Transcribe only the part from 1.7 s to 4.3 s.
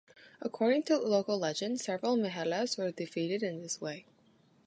seven mehellas were defeated in this way.